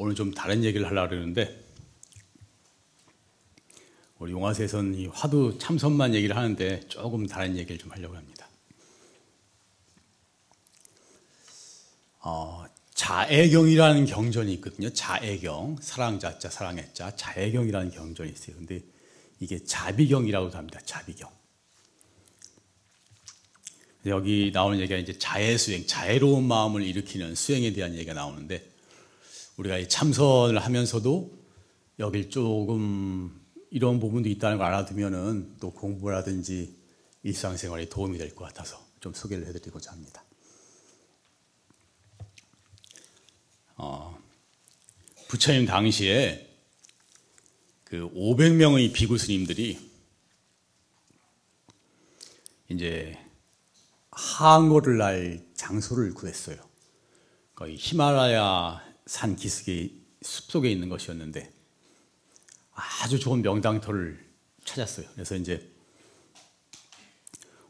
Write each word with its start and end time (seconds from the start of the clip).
오늘 0.00 0.14
좀 0.14 0.32
다른 0.32 0.64
얘기를 0.64 0.86
하려고 0.86 1.10
그러는데 1.10 1.62
우리 4.18 4.32
용화세선 4.32 4.94
이 4.94 5.06
화두 5.08 5.58
참선만 5.58 6.14
얘기를 6.14 6.34
하는데 6.34 6.80
조금 6.88 7.26
다른 7.26 7.58
얘기를 7.58 7.76
좀 7.76 7.90
하려고 7.90 8.16
합니다. 8.16 8.48
어, 12.20 12.64
자애경이라는 12.94 14.06
경전이 14.06 14.54
있거든요. 14.54 14.88
자애경, 14.88 15.76
사랑자자, 15.82 16.48
사랑의자, 16.48 17.16
자애경이라는 17.16 17.90
경전이 17.90 18.30
있어요. 18.30 18.56
근데 18.56 18.80
이게 19.38 19.62
자비경이라고도 19.62 20.56
합니다. 20.56 20.80
자비경. 20.86 21.30
여기 24.06 24.50
나오는 24.54 24.78
얘기가 24.80 24.98
이제 24.98 25.18
자애 25.18 25.58
수행, 25.58 25.86
자애로운 25.86 26.44
마음을 26.44 26.82
일으키는 26.84 27.34
수행에 27.34 27.74
대한 27.74 27.94
얘기가 27.94 28.14
나오는데 28.14 28.79
우리가 29.60 29.86
참선을 29.88 30.58
하면서도 30.58 31.38
여길 31.98 32.30
조금 32.30 33.38
이런 33.70 34.00
부분도 34.00 34.30
있다는 34.30 34.56
걸 34.56 34.66
알아두면은 34.68 35.58
또 35.60 35.70
공부라든지 35.72 36.78
일상생활에 37.22 37.90
도움이 37.90 38.16
될 38.16 38.34
것 38.34 38.46
같아서 38.46 38.82
좀 39.00 39.12
소개를 39.12 39.46
해드리고자 39.46 39.92
합니다. 39.92 40.24
어, 43.76 44.18
부처님 45.28 45.66
당시에 45.66 46.48
그 47.84 48.10
500명의 48.14 48.94
비구 48.94 49.18
스님들이 49.18 49.78
이제 52.70 53.18
항거를 54.10 54.96
날 54.96 55.46
장소를 55.54 56.14
구했어요. 56.14 56.56
거의 57.54 57.76
히말라야 57.76 58.89
산 59.10 59.34
기슭의 59.34 59.92
숲속에 60.22 60.70
있는 60.70 60.88
것이었는데 60.88 61.52
아주 63.02 63.18
좋은 63.18 63.42
명당터를 63.42 64.24
찾았어요. 64.64 65.08
그래서 65.14 65.34
이제 65.34 65.68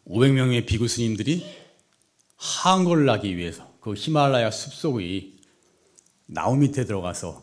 500명의 0.07 0.67
비구 0.67 0.87
스님들이 0.87 1.47
항거를 2.37 3.09
하기 3.09 3.39
위해서 3.39 3.75
그 3.81 3.95
히말라야 3.95 4.51
숲속의 4.51 5.39
나무 6.27 6.59
밑에 6.59 6.85
들어가서 6.85 7.43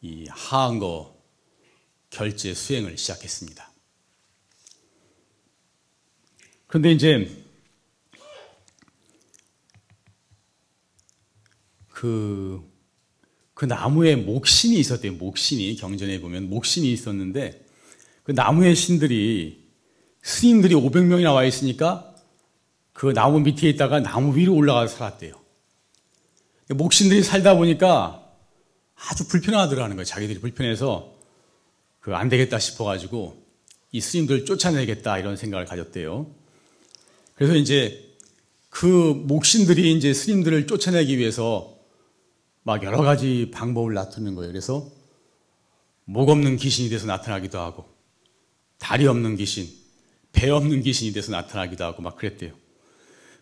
이 0.00 0.24
항거 0.30 1.22
결제 2.08 2.54
수행을 2.54 2.96
시작했습니다. 2.96 3.70
그런데 6.68 6.92
이제 6.92 7.44
그, 11.88 12.69
그 13.60 13.66
나무에 13.66 14.16
목신이 14.16 14.78
있었대요. 14.78 15.12
목신이 15.12 15.76
경전에 15.76 16.18
보면 16.20 16.48
목신이 16.48 16.90
있었는데 16.90 17.62
그 18.22 18.32
나무의 18.32 18.74
신들이 18.74 19.68
스님들이 20.22 20.74
500명이나 20.74 21.34
와 21.34 21.44
있으니까 21.44 22.14
그 22.94 23.12
나무 23.12 23.40
밑에 23.40 23.68
있다가 23.68 24.00
나무 24.00 24.34
위로 24.34 24.54
올라가서 24.54 24.96
살았대요. 24.96 25.34
목신들이 26.70 27.22
살다 27.22 27.58
보니까 27.58 28.32
아주 28.94 29.28
불편하더라는 29.28 29.96
거예요. 29.96 30.06
자기들이 30.06 30.40
불편해서 30.40 31.18
그 32.00 32.14
안 32.14 32.30
되겠다 32.30 32.58
싶어가지고 32.58 33.44
이 33.92 34.00
스님들 34.00 34.46
쫓아내겠다 34.46 35.18
이런 35.18 35.36
생각을 35.36 35.66
가졌대요. 35.66 36.34
그래서 37.34 37.56
이제 37.56 38.16
그 38.70 38.86
목신들이 39.26 39.92
이제 39.98 40.14
스님들을 40.14 40.66
쫓아내기 40.66 41.18
위해서 41.18 41.78
막 42.62 42.82
여러 42.82 43.02
가지 43.02 43.50
방법을 43.52 43.94
나타내는 43.94 44.34
거예요. 44.34 44.50
그래서 44.52 44.90
목 46.04 46.28
없는 46.28 46.56
귀신이 46.56 46.88
돼서 46.88 47.06
나타나기도 47.06 47.58
하고 47.58 47.86
다리 48.78 49.06
없는 49.06 49.36
귀신, 49.36 49.68
배 50.32 50.50
없는 50.50 50.82
귀신이 50.82 51.12
돼서 51.12 51.32
나타나기도 51.32 51.84
하고 51.84 52.02
막 52.02 52.16
그랬대요. 52.16 52.52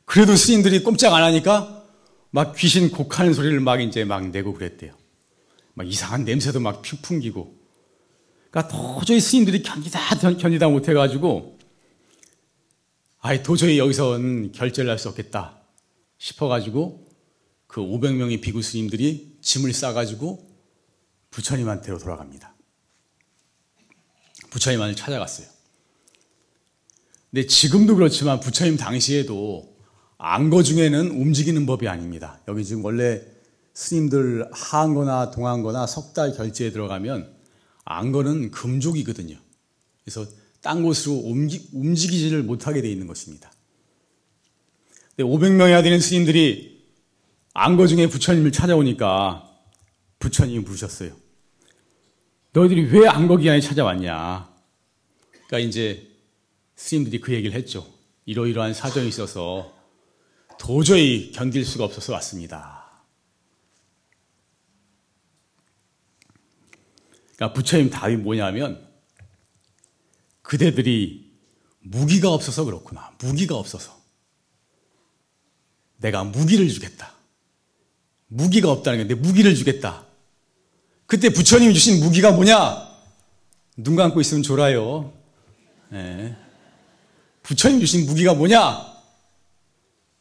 그래도 0.05 0.37
스님들이 0.37 0.83
꼼짝 0.83 1.15
안 1.15 1.23
하니까 1.23 1.85
막 2.31 2.55
귀신 2.57 2.91
곡하는 2.91 3.35
소리를 3.35 3.59
막 3.61 3.81
이제 3.81 4.05
막 4.05 4.29
내고 4.29 4.55
그랬대요. 4.55 4.95
막 5.75 5.87
이상한 5.89 6.25
냄새도 6.25 6.61
막 6.61 6.83
풍기고. 7.03 7.57
그러니까 8.51 8.77
도저히 8.77 9.21
스님들이 9.21 9.63
견디다 9.63 10.37
견디다 10.39 10.69
못해 10.69 10.95
가지고 10.95 11.59
아예 13.21 13.43
도저히 13.43 13.79
여기서는 13.79 14.53
결제를 14.53 14.91
할 14.91 14.99
수 14.99 15.09
없겠다 15.09 15.59
싶어 16.19 16.49
가지고 16.49 17.08
그 17.69 17.81
500명의 17.81 18.41
비구 18.41 18.63
스님들이 18.63 19.37
짐을 19.41 19.73
싸가지고 19.73 20.45
부처님한테로 21.31 21.99
돌아갑니다. 21.99 22.55
부처님한테 24.51 24.97
찾아갔어요. 24.97 25.47
근데 27.31 27.47
지금도 27.47 27.95
그렇지만 27.95 28.41
부처님 28.41 28.77
당시에도 28.77 29.77
안거 30.17 30.63
중에는 30.63 31.11
움직이는 31.11 31.67
법이 31.67 31.87
아닙니다. 31.87 32.41
여기 32.49 32.65
지금 32.65 32.85
원래 32.85 33.23
스님들 33.75 34.49
하한거나 34.53 35.31
동한거나 35.31 35.87
석 35.87 36.15
달 36.15 36.33
결제에 36.35 36.73
들어가면 36.73 37.33
안거는 37.85 38.51
금족이거든요. 38.51 39.37
그래서 40.03 40.27
딴 40.63 40.83
곳으로 40.83 41.15
움직, 41.15 41.69
움직이지를 41.73 42.43
못하게 42.43 42.81
되어 42.81 42.91
있는 42.91 43.07
것입니다. 43.07 43.53
500명이나 45.19 45.83
되는 45.83 46.01
스님들이 46.01 46.78
안거 47.61 47.89
중에 47.89 48.07
부처님을 48.07 48.53
찾아오니까 48.53 49.45
부처님이 50.21 50.65
부르셨어요. 50.65 51.17
너희들이 52.53 52.85
왜 52.93 53.09
안거 53.09 53.37
기간에 53.37 53.61
찾아왔냐? 53.61 54.49
그러니까 55.33 55.59
이제 55.59 56.09
스님들이 56.77 57.21
그 57.21 57.35
얘기를 57.35 57.57
했죠. 57.57 57.85
이러이러한 58.27 58.75
사정이 58.75 59.09
있어서 59.09 59.75
도저히 60.57 61.33
견딜 61.33 61.65
수가 61.65 61.85
없어서 61.85 62.13
왔습니다. 62.13 63.03
그러니까 67.35 67.53
부처님 67.55 67.91
답이 67.91 68.19
뭐냐면 68.19 68.89
그대들이 70.43 71.29
무기가 71.81 72.33
없어서 72.33 72.65
그렇구나. 72.65 73.13
무기가 73.21 73.57
없어서. 73.57 74.01
내가 75.97 76.23
무기를 76.23 76.69
주겠다. 76.69 77.18
무기가 78.29 78.71
없다는 78.71 79.09
게내 79.09 79.21
무기를 79.21 79.55
주겠다. 79.55 80.07
그때 81.07 81.31
부처님이 81.31 81.75
주신 81.75 82.01
무기가 82.01 82.31
뭐냐? 82.33 82.87
눈 83.79 83.97
감고 83.97 84.21
있으면 84.21 84.43
졸아요. 84.43 85.13
네. 85.89 86.37
부처님 87.43 87.81
주신 87.81 88.07
무기가 88.07 88.35
뭐냐? 88.35 88.87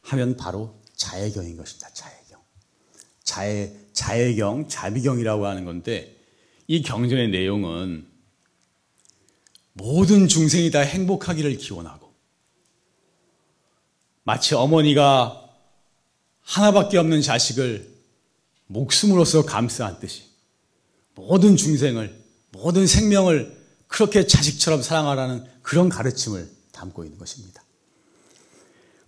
하면 0.03 0.38
바로 0.38 0.79
자애경인 0.96 1.57
것입니다. 1.57 1.90
자애경. 1.94 2.41
자애, 3.23 3.73
자애경, 3.91 4.69
자비경이라고 4.69 5.46
하는 5.46 5.66
건데 5.66 6.16
이 6.67 6.81
경전의 6.81 7.29
내용은 7.29 8.07
모든 9.73 10.28
중생이 10.28 10.72
다 10.72 10.79
행복하기를 10.79 11.57
기원하고 11.57 12.13
마치 14.23 14.56
어머니가 14.56 15.50
하나밖에 16.41 16.97
없는 16.97 17.22
자식을 17.22 17.97
목숨으로서 18.67 19.45
감싸안듯이 19.45 20.23
모든 21.16 21.57
중생을 21.57 22.16
모든 22.51 22.88
생명을 22.88 23.55
그렇게 23.88 24.28
자식처럼 24.28 24.81
사랑하라는 24.81 25.45
그런 25.61 25.89
가르침을 25.89 26.50
담고 26.72 27.03
있는 27.03 27.17
것입니다. 27.17 27.63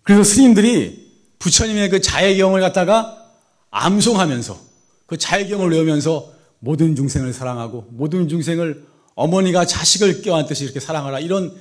그래서 0.03 0.23
스님들이 0.23 1.09
부처님의 1.39 1.89
그 1.89 2.01
자애경을 2.01 2.61
갖다가 2.61 3.31
암송하면서 3.71 4.59
그 5.05 5.17
자애경을 5.17 5.71
외우면서 5.71 6.33
모든 6.59 6.95
중생을 6.95 7.33
사랑하고 7.33 7.87
모든 7.91 8.27
중생을 8.27 8.85
어머니가 9.15 9.65
자식을 9.65 10.21
껴안듯이 10.21 10.63
이렇게 10.63 10.79
사랑하라 10.79 11.19
이런 11.19 11.55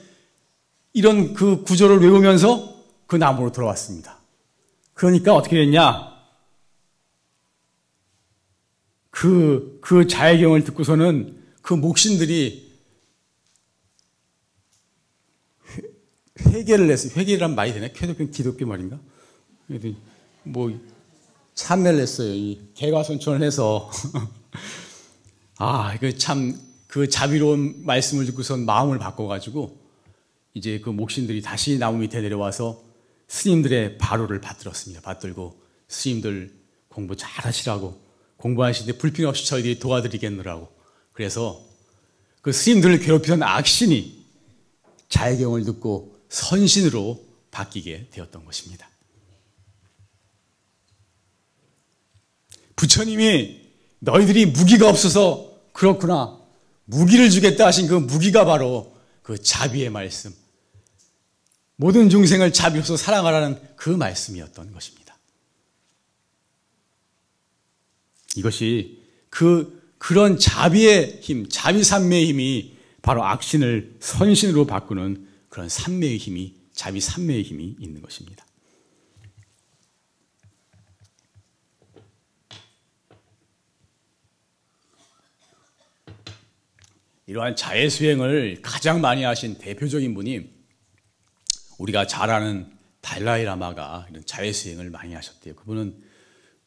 이런 0.92 1.34
그 1.34 1.62
구조를 1.62 2.00
외우면서 2.00 2.76
그 3.06 3.16
나무로 3.16 3.52
돌아왔습니다. 3.52 4.18
그러니까 4.94 5.34
어떻게 5.34 5.56
됐냐? 5.56 6.17
그, 9.18 9.80
그 9.80 10.06
자애경을 10.06 10.62
듣고서는 10.62 11.42
그 11.60 11.74
목신들이 11.74 12.72
회개를 16.46 16.88
했어요. 16.88 17.12
회개란 17.16 17.56
말이 17.56 17.72
되네? 17.72 17.90
기독교, 17.90 18.30
기독교 18.30 18.64
말인가? 18.64 19.00
뭐, 20.44 20.72
참회를 21.54 21.98
했어요. 21.98 22.32
이 22.32 22.60
개과선천을 22.74 23.42
해서. 23.42 23.90
아, 25.58 25.98
그 25.98 26.16
참, 26.16 26.56
그 26.86 27.08
자비로운 27.08 27.84
말씀을 27.84 28.24
듣고선 28.24 28.66
마음을 28.66 29.00
바꿔가지고, 29.00 29.80
이제 30.54 30.78
그 30.78 30.90
목신들이 30.90 31.42
다시 31.42 31.76
나무 31.76 31.98
밑에 31.98 32.20
내려와서 32.20 32.84
스님들의 33.26 33.98
바로를 33.98 34.40
받들었습니다. 34.40 35.02
받들고, 35.02 35.60
스님들 35.88 36.54
공부 36.88 37.16
잘 37.16 37.46
하시라고, 37.46 38.07
공부하시는데 38.38 38.98
불평 38.98 39.26
없이 39.26 39.46
저희들이 39.46 39.78
도와드리겠느라고. 39.78 40.68
그래서 41.12 41.60
그 42.40 42.52
스님들을 42.52 43.00
괴롭히던 43.00 43.42
악신이 43.42 44.24
자해경을 45.08 45.64
듣고 45.64 46.16
선신으로 46.28 47.26
바뀌게 47.50 48.08
되었던 48.10 48.44
것입니다. 48.44 48.88
부처님이 52.76 53.60
너희들이 53.98 54.46
무기가 54.46 54.88
없어서 54.88 55.60
그렇구나. 55.72 56.38
무기를 56.84 57.28
주겠다 57.30 57.66
하신 57.66 57.88
그 57.88 57.94
무기가 57.94 58.44
바로 58.44 58.96
그 59.22 59.42
자비의 59.42 59.90
말씀. 59.90 60.32
모든 61.76 62.08
중생을 62.08 62.52
자비로서 62.52 62.96
사랑하라는 62.96 63.60
그 63.76 63.90
말씀이었던 63.90 64.72
것입니다. 64.72 64.97
이것이 68.38 69.02
그, 69.30 69.92
그런 69.98 70.38
자비의 70.38 71.18
힘, 71.20 71.48
자비 71.48 71.82
산매의 71.82 72.26
힘이 72.28 72.76
바로 73.02 73.24
악신을 73.24 73.96
선신으로 73.98 74.64
바꾸는 74.66 75.26
그런 75.48 75.68
산매의 75.68 76.18
힘이, 76.18 76.54
자비 76.72 77.00
산매의 77.00 77.42
힘이 77.42 77.74
있는 77.80 78.00
것입니다. 78.00 78.46
이러한 87.26 87.56
자해 87.56 87.88
수행을 87.88 88.60
가장 88.62 89.00
많이 89.00 89.24
하신 89.24 89.58
대표적인 89.58 90.14
분이 90.14 90.48
우리가 91.78 92.06
잘 92.06 92.30
아는 92.30 92.70
달라이 93.00 93.44
라마가 93.44 94.06
이런 94.10 94.24
자해 94.24 94.52
수행을 94.52 94.90
많이 94.90 95.12
하셨대요. 95.12 95.54
그분은 95.56 96.07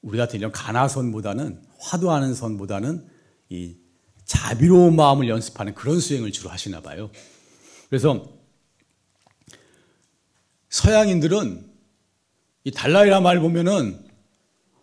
우리 0.01 0.17
같은 0.17 0.39
이런 0.39 0.51
가나선보다는 0.51 1.61
화두하는 1.79 2.33
선보다는 2.33 3.07
이 3.49 3.75
자비로운 4.25 4.95
마음을 4.95 5.27
연습하는 5.27 5.73
그런 5.75 5.99
수행을 5.99 6.31
주로 6.31 6.49
하시나 6.49 6.81
봐요. 6.81 7.11
그래서 7.89 8.37
서양인들은 10.69 11.69
이 12.63 12.71
달라이 12.71 13.09
라마를 13.09 13.41
보면은 13.41 13.99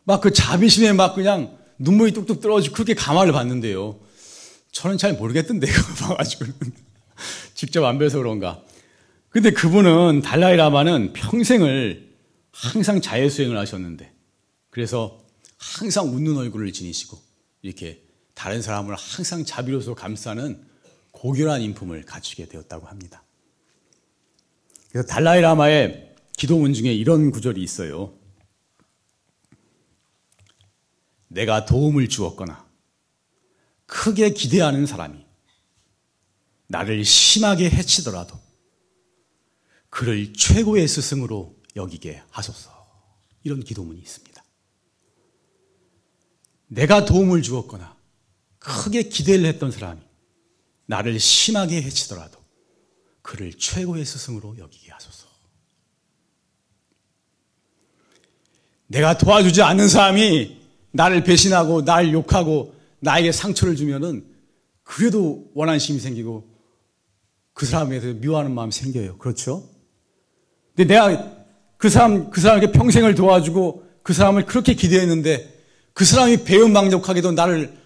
막 0.04 0.20
그 0.20 0.32
자비심에 0.32 0.92
막 0.92 1.14
그냥 1.14 1.56
눈물이 1.78 2.12
뚝뚝 2.12 2.40
떨어지고 2.40 2.74
그렇게 2.74 2.94
감화를 2.94 3.32
받는데요. 3.32 3.98
저는 4.72 4.98
잘 4.98 5.14
모르겠던데요. 5.14 5.72
봐가지고는. 6.00 6.54
직접 7.54 7.84
안 7.84 7.98
뵈서 7.98 8.18
그런가. 8.18 8.62
근데 9.30 9.50
그분은 9.50 10.22
달라이 10.22 10.56
라마는 10.56 11.12
평생을 11.12 12.08
항상 12.52 13.00
자해수행을 13.00 13.56
하셨는데 13.58 14.12
그래서 14.78 15.20
항상 15.56 16.14
웃는 16.14 16.36
얼굴을 16.36 16.72
지니시고 16.72 17.20
이렇게 17.62 18.00
다른 18.34 18.62
사람을 18.62 18.94
항상 18.94 19.44
자비로서 19.44 19.96
감싸는 19.96 20.64
고결한 21.10 21.62
인품을 21.62 22.04
갖추게 22.04 22.46
되었다고 22.46 22.86
합니다. 22.86 23.24
그래서 24.92 25.08
달라이 25.08 25.40
라마의 25.40 26.14
기도문 26.36 26.74
중에 26.74 26.94
이런 26.94 27.32
구절이 27.32 27.60
있어요. 27.60 28.16
내가 31.26 31.64
도움을 31.64 32.08
주었거나 32.08 32.64
크게 33.86 34.30
기대하는 34.30 34.86
사람이 34.86 35.26
나를 36.68 37.04
심하게 37.04 37.68
해치더라도 37.68 38.38
그를 39.90 40.32
최고의 40.32 40.86
스승으로 40.86 41.56
여기게 41.74 42.22
하소서. 42.30 42.70
이런 43.42 43.64
기도문이 43.64 43.98
있습니다. 43.98 44.37
내가 46.68 47.04
도움을 47.04 47.42
주었거나 47.42 47.96
크게 48.58 49.04
기대를 49.04 49.46
했던 49.46 49.70
사람이 49.70 50.00
나를 50.86 51.18
심하게 51.18 51.82
해치더라도 51.82 52.38
그를 53.22 53.52
최고의 53.52 54.04
스승으로 54.04 54.56
여기게 54.58 54.90
하소서. 54.90 55.28
내가 58.86 59.18
도와주지 59.18 59.62
않는 59.62 59.88
사람이 59.88 60.58
나를 60.92 61.22
배신하고 61.24 61.84
날 61.84 62.12
욕하고 62.12 62.74
나에게 63.00 63.32
상처를 63.32 63.76
주면은 63.76 64.24
그래도 64.82 65.50
원한심이 65.54 66.00
생기고 66.00 66.48
그 67.52 67.66
사람에 67.66 68.00
대해서 68.00 68.18
미워하는 68.18 68.54
마음이 68.54 68.72
생겨요. 68.72 69.18
그렇죠? 69.18 69.68
근데 70.74 70.94
내가 70.94 71.36
그 71.76 71.90
사람, 71.90 72.30
그 72.30 72.40
사람에게 72.40 72.72
평생을 72.72 73.14
도와주고 73.14 73.84
그 74.02 74.14
사람을 74.14 74.46
그렇게 74.46 74.74
기대했는데 74.74 75.57
그 75.98 76.04
사람이 76.04 76.44
배은망덕하게도 76.44 77.32
나를 77.32 77.76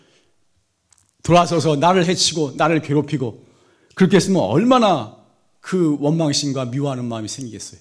돌아서서 1.23 1.77
나를 1.77 2.05
해치고 2.05 2.57
나를 2.59 2.83
괴롭히고 2.83 3.47
그렇게 3.95 4.17
했으면 4.17 4.43
얼마나 4.43 5.17
그 5.61 5.97
원망심과 5.99 6.67
미워하는 6.67 7.07
마음이 7.07 7.27
생기겠어요. 7.27 7.81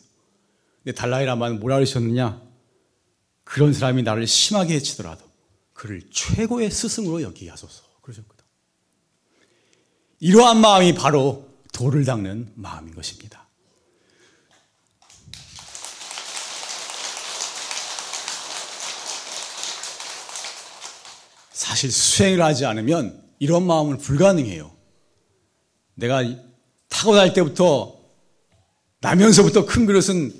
근데 0.81 0.95
달라이라마는 0.95 1.59
뭐라 1.59 1.75
그러셨느냐? 1.75 2.41
그런 3.43 3.73
사람이 3.73 4.03
나를 4.03 4.25
심하게 4.25 4.75
해치더라도 4.75 5.25
그를 5.73 6.01
최고의 6.09 6.71
스승으로 6.71 7.23
여기게 7.23 7.49
하소서. 7.49 7.83
그러셨거든. 8.01 8.45
이러한 10.21 10.61
마음이 10.61 10.95
바로 10.95 11.45
돌을 11.73 12.05
닦는 12.05 12.53
마음인 12.55 12.95
것입니다. 12.95 13.40
사실 21.71 21.91
수행을 21.91 22.41
하지 22.41 22.65
않으면 22.65 23.21
이런 23.39 23.65
마음은 23.65 23.97
불가능해요. 23.97 24.71
내가 25.95 26.23
타고날 26.89 27.33
때부터 27.33 27.97
나면서부터 28.99 29.65
큰 29.65 29.85
그릇은 29.85 30.33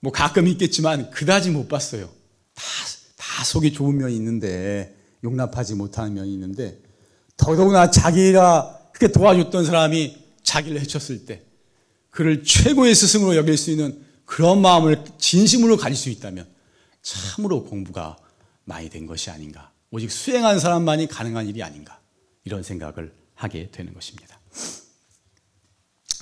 뭐 0.00 0.12
가끔 0.12 0.46
있겠지만 0.46 1.10
그다지 1.10 1.50
못 1.50 1.68
봤어요. 1.68 2.08
다 2.54 2.64
다 3.40 3.44
속이 3.44 3.72
좁은 3.72 3.96
면이 3.96 4.14
있는데 4.16 4.94
용납하지 5.24 5.74
못하는 5.74 6.12
면이 6.12 6.30
있는데 6.34 6.78
더더구나 7.38 7.90
자기가 7.90 8.90
그렇게 8.92 9.12
도와줬던 9.12 9.64
사람이 9.64 10.18
자기를 10.42 10.78
해쳤을 10.82 11.24
때 11.24 11.42
그를 12.10 12.44
최고의 12.44 12.94
스승으로 12.94 13.36
여길 13.36 13.56
수 13.56 13.70
있는 13.70 14.04
그런 14.26 14.60
마음을 14.60 15.04
진심으로 15.16 15.78
가질 15.78 15.96
수 15.96 16.10
있다면 16.10 16.46
참으로 17.00 17.64
공부가 17.64 18.18
많이 18.64 18.90
된 18.90 19.06
것이 19.06 19.30
아닌가. 19.30 19.69
오직 19.90 20.10
수행한 20.10 20.58
사람만이 20.58 21.08
가능한 21.08 21.46
일이 21.48 21.62
아닌가. 21.62 22.00
이런 22.44 22.62
생각을 22.62 23.12
하게 23.34 23.70
되는 23.70 23.92
것입니다. 23.92 24.38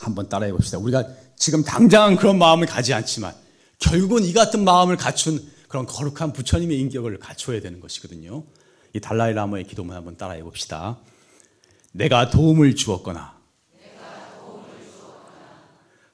한번 0.01 0.29
따라해 0.29 0.53
봅시다. 0.53 0.79
우리가 0.79 1.07
지금 1.37 1.63
당장 1.63 2.17
그런 2.17 2.39
마음을 2.39 2.67
가지 2.67 2.95
않지만 2.95 3.35
결국은 3.79 4.25
이 4.25 4.33
같은 4.33 4.65
마음을 4.65 4.97
갖춘 4.97 5.41
그런 5.69 5.87
거룩한 5.87 6.33
부처님의 6.33 6.79
인격을 6.81 7.19
갖춰야 7.19 7.61
되는 7.61 7.79
것이거든요. 7.81 8.45
이 8.95 9.01
달라이 9.01 9.35
라마의 9.35 9.65
기도문 9.65 9.95
한번 9.95 10.17
따라해 10.17 10.43
봅시다. 10.43 10.99
내가 11.93 12.31
도움을 12.31 12.75
주었거나, 12.75 13.39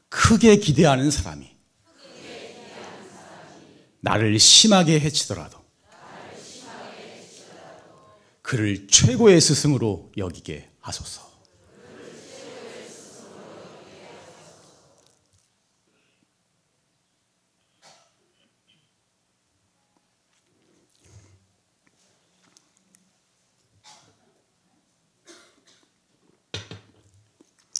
크게 0.08 0.56
기대하는 0.56 1.10
사람이, 1.10 1.48
나를 4.00 4.38
심하게 4.38 5.00
해치더라도 5.00 5.63
그를 8.44 8.86
최고의 8.88 9.40
스승으로 9.40 10.12
여기게 10.18 10.68
하소서. 10.78 11.32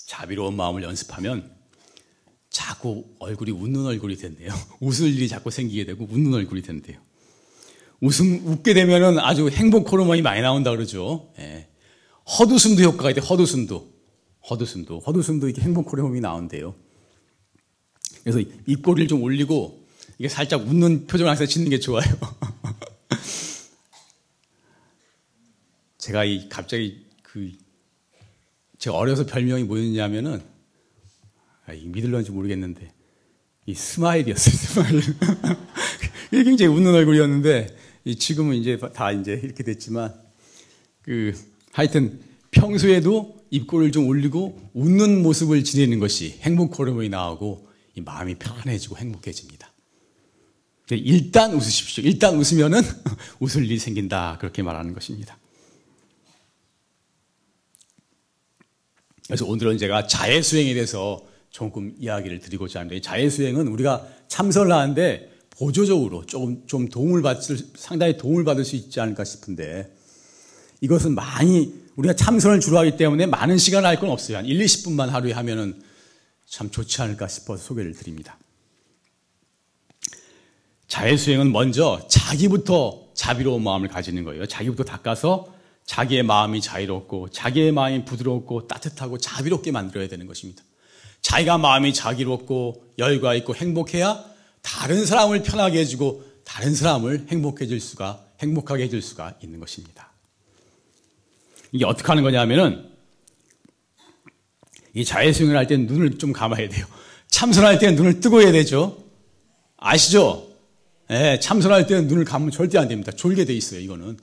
자비로운 0.06 0.56
마음을 0.56 0.83
연습하면 0.83 1.54
자꾸 2.49 3.04
얼굴이 3.18 3.50
웃는 3.50 3.85
얼굴이 3.85 4.16
된대요. 4.16 4.54
웃을 4.80 5.09
일이 5.12 5.28
자꾸 5.28 5.50
생기게 5.50 5.85
되고 5.85 6.06
웃는 6.11 6.33
얼굴이 6.33 6.62
된대요. 6.62 7.02
웃음, 8.04 8.42
웃게 8.44 8.75
되면은 8.75 9.18
아주 9.18 9.49
행복 9.49 9.90
호르몬이 9.90 10.20
많이 10.20 10.42
나온다 10.42 10.70
그러죠. 10.70 11.32
예. 11.38 11.66
헛웃음도 12.38 12.82
효과가 12.82 13.08
있대, 13.11 13.23
헛웃음도. 13.23 13.94
헛웃음도. 14.50 14.99
헛웃음도 14.99 15.49
이게 15.49 15.62
행복 15.62 15.90
호르몬이 15.90 16.20
나온대요. 16.20 16.75
그래서 18.23 18.40
입꼬리를 18.66 19.08
좀 19.08 19.23
올리고 19.23 19.87
이게 20.18 20.28
살짝 20.28 20.68
웃는 20.68 21.06
표정을 21.06 21.30
항상 21.30 21.46
짓는 21.46 21.70
게 21.70 21.80
좋아요. 21.80 22.04
제가 25.96 26.26
이 26.26 26.50
갑자기 26.50 27.06
그 27.23 27.52
제가 28.76 28.99
어려서 28.99 29.25
별명이 29.25 29.64
뭐였냐면은 29.64 30.42
아, 31.64 31.73
믿을런지 31.73 32.32
모르겠는데 32.32 32.92
이 33.64 33.75
smile이었어요. 33.75 34.54
Smile. 34.54 35.00
굉장히 36.44 36.66
웃는 36.66 36.92
얼굴이었는데 36.92 37.84
지금은 38.12 38.56
이제 38.56 38.78
다 38.94 39.12
이제 39.12 39.40
이렇게 39.42 39.64
됐지만 39.64 40.14
그 41.02 41.34
하여튼 41.73 42.20
평소에도 42.50 43.42
입꼬리를 43.50 43.92
좀 43.92 44.06
올리고 44.06 44.70
웃는 44.75 45.23
모습을 45.23 45.64
지내는 45.64 45.99
것이 45.99 46.38
행복 46.40 46.78
호르몬이 46.78 47.08
나오고 47.08 47.66
이 47.94 48.00
마음이 48.00 48.37
편안해지고 48.37 48.99
행복해집니다. 48.99 49.70
일단 50.90 51.54
웃으십시오. 51.54 52.04
일단 52.04 52.37
웃으면은 52.37 52.80
웃을 53.40 53.64
일이 53.64 53.78
생긴다. 53.78 54.38
그렇게 54.38 54.62
말하는 54.62 54.92
것입니다. 54.92 55.38
그래서 59.26 59.46
오늘은 59.46 59.78
제가 59.78 60.06
자해수행에 60.06 60.75
대해서 60.75 61.25
조금 61.50 61.94
이야기를 61.99 62.40
드리고자 62.40 62.80
합니다. 62.80 63.00
자해수행은 63.02 63.68
우리가 63.68 64.06
참선을 64.28 64.73
하는데 64.73 65.34
보조적으로 65.58 66.26
조금 66.26 66.66
좀 66.66 66.88
도움을 66.88 67.23
받을, 67.23 67.58
상당히 67.76 68.16
도움을 68.16 68.44
받을 68.44 68.64
수 68.64 68.76
있지 68.76 69.00
않을까 69.00 69.25
싶은데 69.25 69.94
이것은 70.80 71.14
많이 71.14 71.73
우리가 71.96 72.14
참선을 72.14 72.61
주로 72.61 72.78
하기 72.78 72.96
때문에 72.96 73.26
많은 73.26 73.56
시간을 73.56 73.88
할건 73.88 74.11
없어요. 74.11 74.38
한 74.38 74.46
1, 74.46 74.58
20분만 74.58 75.08
하루에 75.08 75.32
하면은 75.32 75.80
참 76.46 76.70
좋지 76.70 77.00
않을까 77.02 77.28
싶어서 77.28 77.62
소개를 77.62 77.92
드립니다. 77.94 78.38
자해수행은 80.88 81.52
먼저 81.52 82.06
자기부터 82.08 83.08
자비로운 83.14 83.62
마음을 83.62 83.88
가지는 83.88 84.25
거예요. 84.25 84.46
자기부터 84.46 84.84
닦아서 84.84 85.52
자기의 85.87 86.23
마음이 86.23 86.61
자유롭고 86.61 87.30
자기의 87.30 87.73
마음이 87.73 88.04
부드럽고 88.04 88.66
따뜻하고 88.66 89.18
자비롭게 89.18 89.70
만들어야 89.70 90.08
되는 90.08 90.26
것입니다. 90.26 90.62
자기가 91.23 91.58
마음이 91.58 91.94
자기롭고 91.94 92.92
열과 92.99 93.34
있고 93.34 93.54
행복해야 93.54 94.34
다른 94.64 95.04
사람을 95.04 95.42
편하게 95.42 95.80
해주고 95.80 96.25
다른 96.42 96.75
사람을 96.75 97.26
행복해질 97.28 97.78
수가 97.80 98.25
행복하게 98.40 98.85
해줄 98.85 99.02
수가 99.02 99.35
있는 99.42 99.61
것입니다. 99.61 100.11
이게 101.71 101.85
어떻게 101.85 102.06
하는 102.09 102.23
거냐면은 102.23 102.88
이 104.94 105.04
자해수행을 105.04 105.56
할 105.56 105.66
때는 105.66 105.87
눈을 105.87 106.18
좀 106.18 106.33
감아야 106.33 106.68
돼요. 106.68 106.87
참선할 107.28 107.78
때는 107.78 107.94
눈을 107.97 108.21
뜨고 108.21 108.40
해야 108.40 108.52
되죠. 108.52 109.04
아시죠? 109.76 110.49
예, 111.11 111.38
참선할 111.42 111.87
때는 111.87 112.06
눈을 112.06 112.25
감으면 112.25 112.50
절대 112.50 112.78
안 112.78 112.88
됩니다. 112.88 113.12
졸게 113.12 113.44
돼 113.44 113.52
있어요, 113.54 113.80
이거는. 113.80 114.16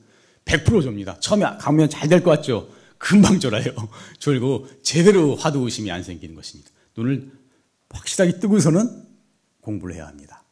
100% 0.45 0.81
좁니다. 0.81 1.19
처음에 1.19 1.45
감으면 1.59 1.89
잘 1.89 2.09
될 2.09 2.23
것 2.23 2.31
같죠? 2.31 2.67
금방 2.97 3.39
졸아요. 3.39 3.71
졸고 4.17 4.67
제대로 4.81 5.35
화두 5.35 5.59
의심이 5.59 5.91
안 5.91 6.01
생기는 6.03 6.33
것입니다. 6.35 6.71
눈을 6.97 7.31
확실하게 7.89 8.39
뜨고서는 8.39 9.10
공부를 9.61 9.95
해야 9.95 10.07
합니다. 10.07 10.43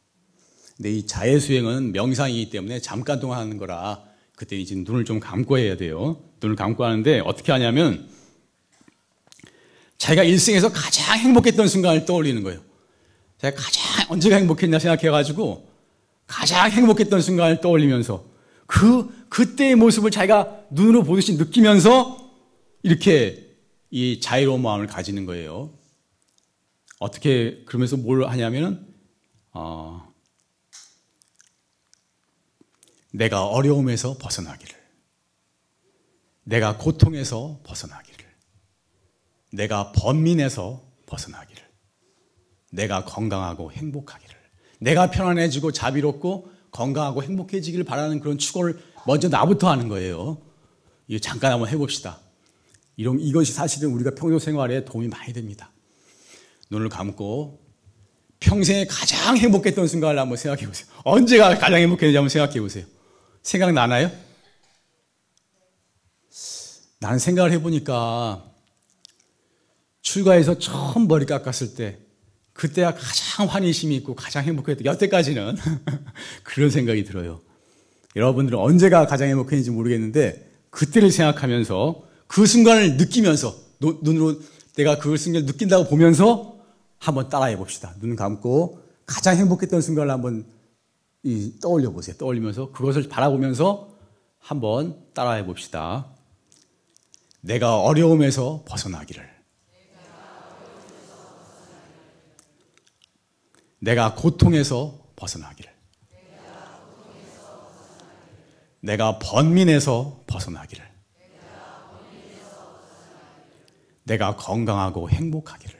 근데 0.76 0.92
이 0.92 1.06
자해수행은 1.06 1.92
명상이기 1.92 2.50
때문에 2.50 2.80
잠깐 2.80 3.20
동안 3.20 3.40
하는 3.40 3.58
거라 3.58 4.02
그때 4.34 4.56
이제 4.56 4.74
눈을 4.74 5.04
좀 5.04 5.20
감고 5.20 5.58
해야 5.58 5.76
돼요. 5.76 6.22
눈을 6.40 6.56
감고 6.56 6.84
하는데 6.84 7.20
어떻게 7.20 7.52
하냐면 7.52 8.08
자기가 9.98 10.24
일생에서 10.24 10.72
가장 10.72 11.18
행복했던 11.18 11.68
순간을 11.68 12.06
떠올리는 12.06 12.42
거예요. 12.42 12.60
제가 13.38 13.54
가장 13.54 14.10
언제가 14.10 14.36
행복했냐 14.36 14.78
생각해가지고 14.78 15.68
가장 16.26 16.70
행복했던 16.70 17.20
순간을 17.20 17.60
떠올리면서 17.60 18.24
그 18.66 19.26
그때의 19.28 19.74
모습을 19.74 20.10
자기가 20.10 20.64
눈으로 20.70 21.02
보듯이 21.02 21.34
느끼면서 21.34 22.30
이렇게 22.82 23.50
이 23.90 24.20
자유로운 24.20 24.62
마음을 24.62 24.86
가지는 24.86 25.26
거예요. 25.26 25.70
어떻게 26.98 27.62
그러면서 27.66 27.96
뭘 27.96 28.24
하냐면은 28.26 28.89
어, 29.52 30.12
내가 33.12 33.46
어려움에서 33.46 34.16
벗어나기를, 34.18 34.74
내가 36.44 36.76
고통에서 36.76 37.60
벗어나기를, 37.64 38.24
내가 39.52 39.92
번민에서 39.92 40.84
벗어나기를, 41.06 41.62
내가 42.72 43.04
건강하고 43.04 43.72
행복하기를, 43.72 44.36
내가 44.80 45.10
편안해지고 45.10 45.72
자비롭고 45.72 46.50
건강하고 46.70 47.22
행복해지기를 47.22 47.84
바라는 47.84 48.20
그런 48.20 48.38
추구를 48.38 48.80
먼저 49.06 49.28
나부터 49.28 49.68
하는 49.68 49.88
거예요. 49.88 50.40
이거 51.08 51.18
잠깐 51.18 51.52
한번 51.52 51.68
해봅시다. 51.68 52.20
이런, 52.96 53.18
이것이 53.18 53.52
사실은 53.52 53.90
우리가 53.92 54.14
평소 54.14 54.38
생활에 54.38 54.84
도움이 54.84 55.08
많이 55.08 55.32
됩니다. 55.32 55.72
눈을 56.70 56.88
감고 56.88 57.69
평생에 58.40 58.86
가장 58.86 59.36
행복했던 59.36 59.86
순간을 59.86 60.18
한번 60.18 60.36
생각해 60.36 60.66
보세요. 60.66 60.86
언제가 61.04 61.56
가장 61.56 61.78
행복했는지 61.78 62.16
한번 62.16 62.28
생각해 62.30 62.60
보세요. 62.60 62.84
생각나나요? 63.42 64.10
나는 66.98 67.18
생각을 67.18 67.52
해보니까 67.52 68.44
출가해서 70.02 70.58
처음 70.58 71.06
머리 71.06 71.26
깎았을 71.26 71.74
때 71.74 71.98
그때가 72.52 72.94
가장 72.94 73.46
환희심이 73.46 73.94
있고 73.96 74.14
가장 74.14 74.44
행복했던 74.44 74.84
여태까지는 74.84 75.56
그런 76.42 76.70
생각이 76.70 77.04
들어요. 77.04 77.40
여러분들은 78.16 78.58
언제가 78.58 79.06
가장 79.06 79.28
행복했는지 79.28 79.70
모르겠는데 79.70 80.50
그때를 80.70 81.10
생각하면서 81.10 82.02
그 82.26 82.46
순간을 82.46 82.96
느끼면서 82.96 83.56
눈으로 83.80 84.40
내가 84.76 84.98
그 84.98 85.16
순간을 85.16 85.46
느낀다고 85.46 85.88
보면서 85.88 86.49
한번 87.00 87.28
따라해 87.28 87.56
봅시다. 87.56 87.94
눈 87.98 88.14
감고 88.14 88.82
가장 89.06 89.36
행복했던 89.36 89.80
순간을 89.80 90.12
한번 90.12 90.46
떠올려 91.60 91.90
보세요. 91.90 92.16
떠올리면서 92.16 92.70
그것을 92.72 93.08
바라보면서 93.08 93.90
한번 94.38 95.02
따라해 95.14 95.44
봅시다. 95.44 96.06
내가 97.40 97.80
어려움에서 97.80 98.64
벗어나기를. 98.66 99.28
내가 103.78 104.14
고통에서 104.14 104.98
벗어나기를. 105.16 105.72
내가 108.82 109.18
번민에서 109.18 110.22
벗어나기를. 110.26 110.84
내가 114.04 114.36
건강하고 114.36 115.08
행복하기를. 115.08 115.79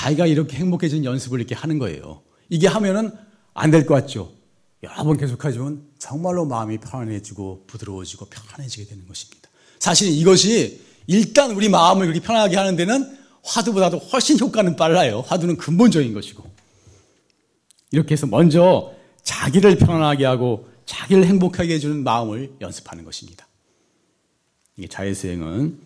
자기가 0.00 0.26
이렇게 0.26 0.56
행복해진 0.56 1.04
연습을 1.04 1.40
이렇게 1.40 1.54
하는 1.54 1.78
거예요. 1.78 2.22
이게 2.48 2.66
하면은 2.68 3.12
안 3.52 3.70
될 3.70 3.84
것 3.86 3.94
같죠? 3.94 4.32
여러 4.82 5.04
번 5.04 5.18
계속하지만 5.18 5.82
정말로 5.98 6.46
마음이 6.46 6.78
편안해지고 6.78 7.64
부드러워지고 7.66 8.26
편안해지게 8.26 8.86
되는 8.86 9.06
것입니다. 9.06 9.50
사실 9.78 10.08
이것이 10.08 10.80
일단 11.06 11.50
우리 11.50 11.68
마음을 11.68 12.06
그렇게 12.06 12.24
편하게 12.24 12.56
하는 12.56 12.76
데는 12.76 13.18
화두보다도 13.42 13.98
훨씬 13.98 14.38
효과는 14.38 14.76
빨라요. 14.76 15.20
화두는 15.20 15.58
근본적인 15.58 16.14
것이고. 16.14 16.48
이렇게 17.90 18.12
해서 18.12 18.26
먼저 18.26 18.94
자기를 19.22 19.76
편안하게 19.76 20.24
하고 20.24 20.68
자기를 20.86 21.26
행복하게 21.26 21.74
해주는 21.74 22.02
마음을 22.02 22.54
연습하는 22.62 23.04
것입니다. 23.04 23.46
이게 24.76 24.88
자해수행은 24.88 25.78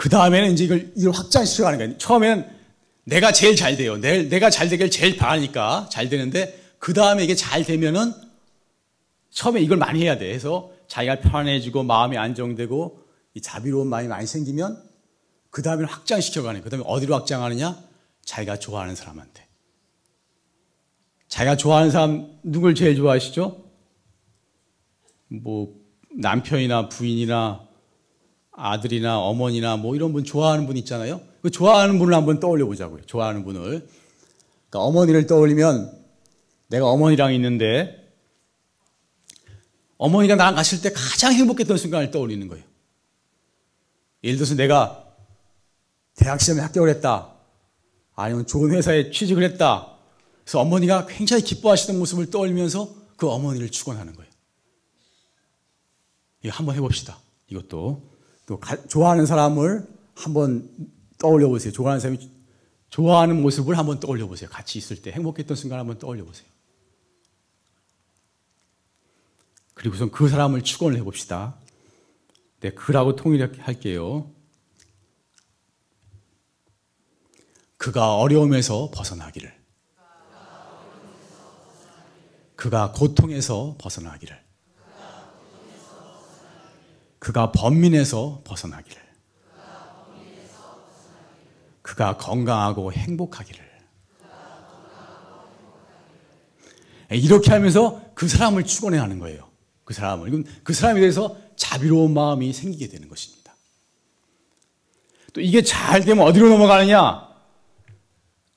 그 0.00 0.08
다음에는 0.08 0.52
이제 0.52 0.64
이걸, 0.64 0.90
이걸 0.96 1.12
확장시켜 1.12 1.64
가는 1.64 1.78
거예요. 1.78 1.98
처음에는 1.98 2.48
내가 3.04 3.32
제일 3.32 3.54
잘 3.54 3.76
돼요. 3.76 3.98
내, 3.98 4.22
내가 4.30 4.48
잘 4.48 4.70
되길 4.70 4.90
제일 4.90 5.18
바라니까 5.18 5.90
잘 5.92 6.08
되는데, 6.08 6.58
그 6.78 6.94
다음에 6.94 7.22
이게 7.22 7.34
잘 7.34 7.64
되면은, 7.64 8.14
처음에 9.28 9.60
이걸 9.60 9.76
많이 9.76 10.02
해야 10.02 10.16
돼. 10.16 10.32
해서 10.32 10.72
자기가 10.88 11.20
편해지고, 11.20 11.82
마음이 11.82 12.16
안정되고, 12.16 12.98
이 13.34 13.42
자비로운 13.42 13.88
마음이 13.88 14.08
많이 14.08 14.26
생기면, 14.26 14.82
그 15.50 15.60
다음에는 15.60 15.86
확장시켜 15.86 16.44
가는 16.44 16.62
거예요. 16.62 16.64
그 16.64 16.70
다음에 16.70 16.82
어디로 16.86 17.14
확장하느냐? 17.16 17.78
자기가 18.24 18.58
좋아하는 18.58 18.94
사람한테. 18.94 19.46
자기가 21.28 21.58
좋아하는 21.58 21.90
사람, 21.90 22.38
누굴 22.42 22.74
제일 22.74 22.96
좋아하시죠? 22.96 23.64
뭐, 25.28 25.74
남편이나 26.16 26.88
부인이나 26.88 27.68
아들이나 28.60 29.18
어머니나 29.20 29.78
뭐 29.78 29.96
이런 29.96 30.12
분 30.12 30.22
좋아하는 30.22 30.66
분 30.66 30.76
있잖아요. 30.76 31.22
그 31.42 31.50
좋아하는 31.50 31.98
분을 31.98 32.12
한번 32.14 32.40
떠올려 32.40 32.66
보자고요. 32.66 33.02
좋아하는 33.06 33.42
분을. 33.42 33.88
그러니까 34.68 34.80
어머니를 34.80 35.26
떠올리면 35.26 35.98
내가 36.68 36.86
어머니랑 36.86 37.32
있는데 37.34 37.96
어머니가 39.96 40.36
나랑 40.36 40.54
갔을 40.54 40.82
때 40.82 40.92
가장 40.92 41.32
행복했던 41.32 41.76
순간을 41.78 42.10
떠올리는 42.10 42.46
거예요. 42.48 42.64
예를 44.22 44.36
들어서 44.36 44.54
내가 44.54 45.06
대학 46.16 46.40
시험에 46.40 46.60
합격을 46.60 46.90
했다. 46.90 47.32
아니면 48.14 48.46
좋은 48.46 48.72
회사에 48.72 49.10
취직을 49.10 49.42
했다. 49.42 49.96
그래서 50.44 50.60
어머니가 50.60 51.06
굉장히 51.06 51.42
기뻐하시던 51.42 51.98
모습을 51.98 52.30
떠올리면서 52.30 52.94
그 53.16 53.28
어머니를 53.28 53.70
축원하는 53.70 54.14
거예요. 54.14 54.30
이거 56.42 56.54
한번 56.54 56.76
해봅시다. 56.76 57.18
이것도 57.48 58.09
또 58.50 58.58
좋아하는 58.88 59.26
사람을 59.26 59.86
한번 60.16 60.68
떠올려 61.18 61.46
보세요. 61.48 61.72
좋아하는 61.72 62.00
사람이 62.00 62.28
좋아하는 62.88 63.40
모습을 63.40 63.78
한번 63.78 64.00
떠올려 64.00 64.26
보세요. 64.26 64.50
같이 64.50 64.76
있을 64.76 65.00
때 65.00 65.12
행복했던 65.12 65.56
순간 65.56 65.78
한번 65.78 66.00
떠올려 66.00 66.24
보세요. 66.24 66.48
그리고선 69.74 70.10
그 70.10 70.28
사람을 70.28 70.62
축원을 70.62 70.98
해봅시다. 70.98 71.54
네, 72.58 72.72
그라고 72.72 73.14
통일할게요. 73.14 74.28
그가 77.76 78.16
어려움에서 78.16 78.90
벗어나기를. 78.92 79.54
그가 82.56 82.90
고통에서 82.90 83.76
벗어나기를. 83.78 84.49
그가 87.30 87.52
번민에서 87.52 88.40
벗어나기를. 88.42 89.00
그가 91.80 92.16
건강하고 92.16 92.92
행복하기를. 92.92 93.70
이렇게 97.12 97.52
하면서 97.52 98.02
그 98.14 98.26
사람을 98.26 98.64
축원해 98.64 98.98
하는 98.98 99.20
거예요. 99.20 99.48
그 99.84 99.94
사람을. 99.94 100.44
그 100.64 100.72
사람에 100.72 100.98
대해서 100.98 101.36
자비로운 101.54 102.14
마음이 102.14 102.52
생기게 102.52 102.88
되는 102.88 103.08
것입니다. 103.08 103.54
또 105.32 105.40
이게 105.40 105.62
잘 105.62 106.04
되면 106.04 106.26
어디로 106.26 106.48
넘어가느냐? 106.48 107.28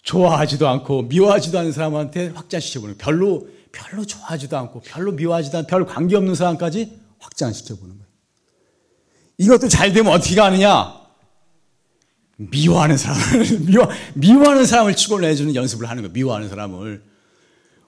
좋아하지도 0.02 0.68
않고 0.68 1.04
미워하지도 1.04 1.60
않는 1.60 1.72
사람한테 1.74 2.30
확장시켜보는 2.30 2.98
별로 2.98 3.48
별로 3.72 4.04
좋아하지도 4.04 4.58
않고 4.58 4.82
별로 4.82 5.12
미워하지도 5.12 5.60
않고 5.60 5.68
별 5.68 5.86
관계없는 5.86 6.34
사람까지 6.34 7.00
확장시켜보는 7.20 7.98
거예요. 7.98 8.03
이것도 9.38 9.68
잘 9.68 9.94
되면 9.94 10.14
어떻게 10.14 10.40
하느냐? 10.40 11.02
미워하는 12.38 12.98
사람을 12.98 13.60
미워 13.66 13.88
미워하는 14.16 14.66
사람을 14.66 14.96
축원을 14.96 15.30
해주는 15.30 15.54
연습을 15.56 15.90
하는 15.90 16.04
거예요. 16.04 16.14
미워하는 16.14 16.50
사람을 16.50 17.04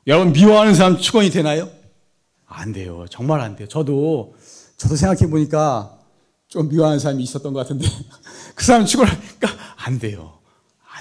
여러분 0.07 0.33
미워하는 0.33 0.75
사람 0.75 0.97
축원이 0.97 1.29
되나요? 1.31 1.69
안 2.45 2.71
돼요. 2.71 3.05
정말 3.09 3.41
안 3.41 3.55
돼요. 3.55 3.67
저도 3.67 4.35
저도 4.77 4.95
생각해 4.95 5.29
보니까 5.29 5.97
좀 6.47 6.69
미워하는 6.69 6.99
사람이 6.99 7.23
있었던 7.23 7.53
것 7.53 7.59
같은데 7.59 7.87
그 8.53 8.63
사람 8.63 8.85
축원하니까 8.85 9.49
안 9.77 9.99
돼요. 9.99 10.39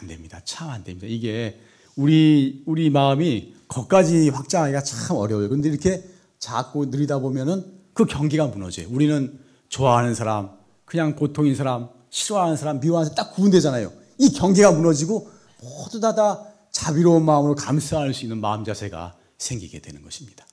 안 0.00 0.06
됩니다. 0.08 0.40
참 0.44 0.70
안 0.70 0.82
됩니다. 0.82 1.06
이게 1.08 1.60
우리 1.96 2.62
우리 2.66 2.90
마음이 2.90 3.54
거까지 3.68 4.30
확장하기가 4.30 4.82
참 4.82 5.16
어려워요. 5.16 5.48
근데 5.48 5.68
이렇게 5.68 6.02
자꾸 6.38 6.86
느리다 6.86 7.18
보면은 7.20 7.64
그 7.92 8.04
경계가 8.06 8.46
무너져요. 8.48 8.88
우리는 8.90 9.38
좋아하는 9.74 10.14
사람, 10.14 10.50
그냥 10.84 11.16
보통인 11.16 11.56
사람, 11.56 11.88
싫어하는 12.08 12.56
사람, 12.56 12.78
미워하는 12.78 13.10
사람 13.10 13.26
딱 13.26 13.34
구분되잖아요. 13.34 13.92
이 14.18 14.30
경계가 14.30 14.70
무너지고 14.70 15.28
모두 15.60 15.98
다 15.98 16.14
다 16.14 16.44
자비로운 16.70 17.24
마음으로 17.24 17.56
감싸할 17.56 18.14
수 18.14 18.24
있는 18.24 18.40
마음 18.40 18.64
자세가 18.64 19.16
생기게 19.36 19.80
되는 19.80 20.00
것입니다. 20.02 20.46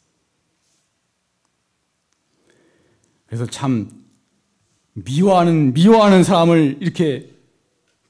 그래서 3.27 3.45
참 3.45 4.05
미워하는 4.93 5.73
미워하는 5.73 6.23
사람을 6.23 6.79
이렇게 6.81 7.31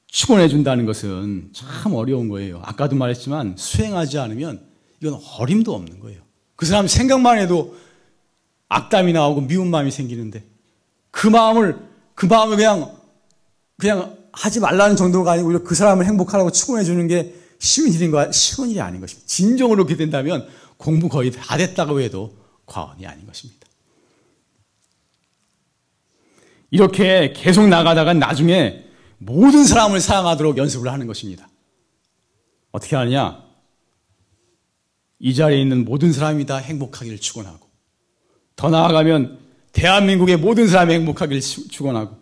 축원해 0.06 0.48
준다는 0.48 0.86
것은 0.86 1.50
참 1.52 1.94
어려운 1.94 2.28
거예요. 2.30 2.62
아까도 2.64 2.96
말했지만 2.96 3.56
수행하지 3.58 4.18
않으면 4.18 4.66
이건 5.02 5.20
어림도 5.38 5.74
없는 5.74 6.00
거예요. 6.00 6.22
그 6.56 6.64
사람 6.64 6.86
생각만 6.86 7.38
해도 7.38 7.76
악담이 8.68 9.12
나오고 9.12 9.42
미운 9.42 9.68
마음이 9.68 9.90
생기는데 9.90 10.51
그 11.12 11.28
마음을 11.28 11.78
그 12.16 12.26
마음을 12.26 12.56
그냥 12.56 12.96
그냥 13.78 14.18
하지 14.32 14.58
말라는 14.58 14.96
정도가 14.96 15.32
아니고 15.32 15.62
그 15.62 15.76
사람을 15.76 16.04
행복하라고 16.06 16.50
축원해 16.50 16.82
주는 16.82 17.06
게 17.06 17.34
쉬운 17.60 17.92
일인가 17.92 18.32
쉬운 18.32 18.70
일이 18.70 18.80
아닌 18.80 19.00
것입니다. 19.00 19.24
진정으로 19.28 19.84
그렇게 19.84 19.96
된다면 19.96 20.48
공부 20.76 21.08
거의 21.08 21.30
다 21.30 21.56
됐다고 21.56 22.00
해도 22.00 22.34
과언이 22.66 23.06
아닌 23.06 23.24
것입니다. 23.26 23.68
이렇게 26.70 27.34
계속 27.36 27.68
나가다가 27.68 28.14
나중에 28.14 28.84
모든 29.18 29.64
사람을 29.64 30.00
사랑하도록 30.00 30.56
연습을 30.56 30.90
하는 30.90 31.06
것입니다. 31.06 31.48
어떻게 32.72 32.96
하느냐? 32.96 33.44
이 35.18 35.34
자리에 35.34 35.60
있는 35.60 35.84
모든 35.84 36.12
사람이 36.12 36.46
다 36.46 36.56
행복하기를 36.56 37.20
축원하고 37.20 37.68
더 38.56 38.70
나아가면 38.70 39.41
대한민국의 39.72 40.36
모든 40.36 40.68
사람이 40.68 40.94
행복하기를 40.94 41.40
축원하고 41.40 42.16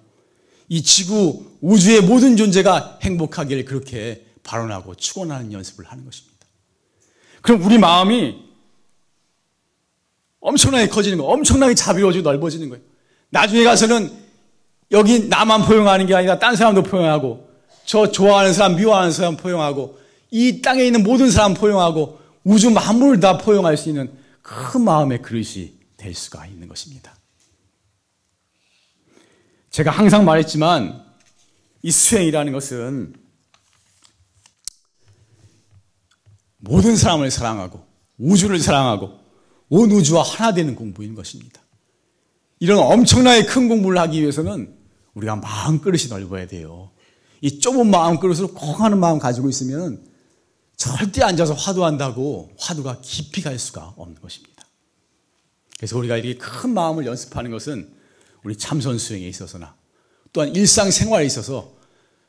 이 0.68 0.82
지구 0.82 1.44
우주의 1.60 2.00
모든 2.00 2.36
존재가 2.36 3.00
행복하기를 3.02 3.64
그렇게 3.64 4.24
발언하고 4.42 4.94
축원하는 4.94 5.52
연습을 5.52 5.84
하는 5.84 6.04
것입니다. 6.04 6.46
그럼 7.42 7.62
우리 7.64 7.78
마음이 7.78 8.36
엄청나게 10.40 10.88
커지는 10.88 11.18
거, 11.18 11.24
엄청나게 11.24 11.74
자비로워지고 11.74 12.30
넓어지는 12.30 12.68
거예요. 12.70 12.82
나중에 13.30 13.64
가서는 13.64 14.10
여기 14.92 15.28
나만 15.28 15.66
포용하는 15.66 16.06
게 16.06 16.14
아니라 16.14 16.38
딴 16.38 16.56
사람도 16.56 16.82
포용하고 16.84 17.48
저 17.84 18.10
좋아하는 18.10 18.52
사람, 18.52 18.76
미워하는 18.76 19.12
사람 19.12 19.36
포용하고 19.36 19.98
이 20.30 20.62
땅에 20.62 20.84
있는 20.84 21.02
모든 21.02 21.30
사람 21.30 21.54
포용하고 21.54 22.20
우주 22.44 22.70
만물을 22.70 23.20
다 23.20 23.38
포용할 23.38 23.76
수 23.76 23.88
있는 23.88 24.10
큰 24.42 24.82
마음의 24.82 25.22
그릇이 25.22 25.72
될 25.96 26.14
수가 26.14 26.46
있는 26.46 26.68
것입니다. 26.68 27.14
제가 29.70 29.90
항상 29.90 30.24
말했지만 30.24 31.04
이 31.82 31.90
수행이라는 31.90 32.52
것은 32.52 33.14
모든 36.58 36.96
사람을 36.96 37.30
사랑하고 37.30 37.86
우주를 38.18 38.58
사랑하고 38.58 39.18
온 39.68 39.90
우주와 39.92 40.22
하나 40.22 40.52
되는 40.52 40.74
공부인 40.74 41.14
것입니다. 41.14 41.60
이런 42.58 42.78
엄청나게 42.78 43.46
큰 43.46 43.68
공부를 43.68 43.98
하기 44.00 44.20
위해서는 44.20 44.76
우리가 45.14 45.36
마음 45.36 45.80
그릇이 45.80 46.08
넓어야 46.08 46.46
돼요. 46.46 46.90
이 47.40 47.60
좁은 47.60 47.88
마음 47.88 48.18
그릇으로 48.18 48.48
콩 48.48 48.84
하는 48.84 48.98
마음 48.98 49.18
가지고 49.18 49.48
있으면 49.48 50.04
절대 50.76 51.22
앉아서 51.22 51.54
화두한다고 51.54 52.50
화두가 52.58 53.00
깊이 53.02 53.40
갈 53.40 53.58
수가 53.58 53.94
없는 53.96 54.20
것입니다. 54.20 54.64
그래서 55.78 55.96
우리가 55.96 56.18
이렇게 56.18 56.36
큰 56.36 56.74
마음을 56.74 57.06
연습하는 57.06 57.50
것은 57.50 57.99
우리 58.42 58.56
참선 58.56 58.98
수행에 58.98 59.26
있어서나 59.28 59.76
또한 60.32 60.54
일상생활에 60.54 61.24
있어서 61.26 61.76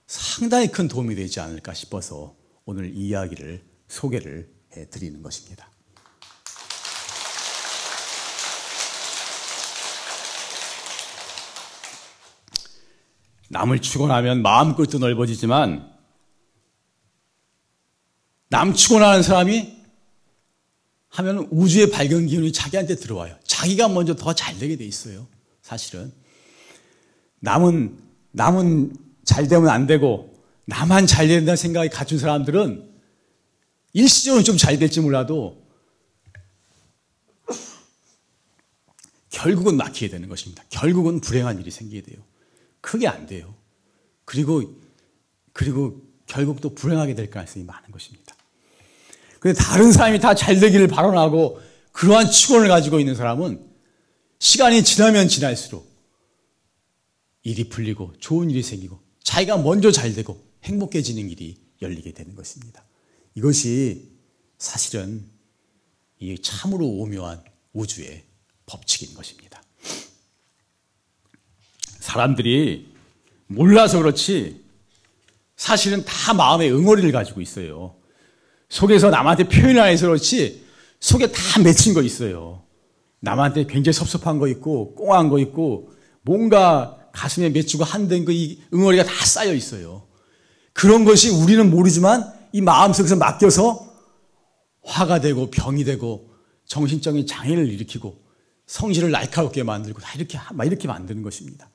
상당히 0.07 0.67
큰 0.67 0.87
도움이 0.87 1.15
되지 1.15 1.39
않을까 1.39 1.73
싶어서 1.73 2.35
오늘 2.65 2.93
이 2.95 3.07
이야기를 3.07 3.63
소개를 3.87 4.49
해 4.75 4.89
드리는 4.89 5.21
것입니다. 5.21 5.69
남을 13.49 13.81
축원하면 13.81 14.41
마음끝도 14.41 14.99
넓어지지만 14.99 15.91
남 18.49 18.73
축원하는 18.73 19.23
사람이 19.23 19.81
하면 21.09 21.47
우주의 21.51 21.91
발견 21.91 22.27
기운이 22.27 22.53
자기한테 22.53 22.95
들어와요. 22.95 23.37
자기가 23.43 23.89
먼저 23.89 24.15
더 24.15 24.33
잘 24.33 24.57
되게 24.57 24.77
돼 24.77 24.85
있어요. 24.85 25.27
사실은 25.71 26.11
남은 27.39 27.97
남은 28.31 28.93
잘 29.23 29.47
되면 29.47 29.69
안 29.69 29.87
되고 29.87 30.37
나만 30.65 31.07
잘 31.07 31.29
된다는 31.29 31.55
생각이 31.55 31.89
갖춘 31.89 32.19
사람들은 32.19 32.91
일시적으로 33.93 34.43
좀 34.43 34.57
잘 34.57 34.77
될지 34.77 34.99
몰라도 34.99 35.61
결국은 39.29 39.77
막히게 39.77 40.09
되는 40.09 40.27
것입니다. 40.27 40.61
결국은 40.69 41.21
불행한 41.21 41.59
일이 41.61 41.71
생기게 41.71 42.01
돼요. 42.01 42.21
크게 42.81 43.07
안 43.07 43.25
돼요. 43.25 43.55
그리고, 44.25 44.61
그리고 45.53 46.01
결국 46.27 46.59
또 46.59 46.75
불행하게 46.75 47.15
될 47.15 47.29
가능성이 47.29 47.63
많은 47.65 47.91
것입니다. 47.91 48.35
근데 49.39 49.57
다른 49.57 49.91
사람이 49.91 50.19
다 50.19 50.35
잘 50.35 50.59
되기를 50.59 50.87
발언하고 50.87 51.61
그러한 51.93 52.29
축원을 52.29 52.67
가지고 52.67 52.99
있는 52.99 53.15
사람은 53.15 53.70
시간이 54.41 54.83
지나면 54.83 55.27
지날수록 55.27 55.87
일이 57.43 57.69
풀리고 57.69 58.15
좋은 58.19 58.49
일이 58.49 58.63
생기고 58.63 58.99
자기가 59.23 59.57
먼저 59.57 59.91
잘 59.91 60.15
되고 60.15 60.43
행복해지는 60.63 61.29
일이 61.29 61.61
열리게 61.79 62.13
되는 62.13 62.33
것입니다. 62.33 62.83
이것이 63.35 64.09
사실은 64.57 65.23
이 66.17 66.41
참으로 66.41 66.87
오묘한 66.87 67.43
우주의 67.73 68.23
법칙인 68.65 69.13
것입니다. 69.13 69.61
사람들이 71.99 72.91
몰라서 73.45 73.99
그렇지 73.99 74.65
사실은 75.55 76.03
다 76.03 76.33
마음의 76.33 76.71
응어리를 76.71 77.11
가지고 77.11 77.41
있어요. 77.41 77.95
속에서 78.69 79.11
남한테 79.11 79.47
표현 79.47 79.77
안 79.77 79.89
해서 79.89 80.07
그렇지 80.07 80.65
속에 80.99 81.31
다 81.31 81.59
맺힌 81.59 81.93
거 81.93 82.01
있어요. 82.01 82.70
남한테 83.21 83.65
굉장히 83.67 83.93
섭섭한 83.93 84.39
거 84.39 84.47
있고 84.47 84.93
꽁한 84.95 85.29
거 85.29 85.39
있고 85.39 85.91
뭔가 86.23 86.97
가슴에 87.13 87.49
맺히고 87.49 87.83
한된 87.83 88.25
그 88.25 88.31
이 88.33 88.59
응어리가 88.73 89.03
다 89.03 89.25
쌓여 89.25 89.53
있어요. 89.53 90.07
그런 90.73 91.05
것이 91.05 91.29
우리는 91.29 91.69
모르지만 91.69 92.31
이 92.53 92.61
마음속에서 92.61 93.15
맡겨서 93.17 93.87
화가 94.83 95.19
되고 95.21 95.51
병이 95.51 95.83
되고 95.83 96.29
정신적인 96.65 97.27
장애를 97.27 97.67
일으키고 97.71 98.19
성질을 98.65 99.11
날카롭게 99.11 99.63
만들고 99.63 99.99
다 99.99 100.13
이렇게 100.15 100.39
막 100.53 100.65
이렇게 100.65 100.87
만드는 100.87 101.21
것입니다. 101.21 101.69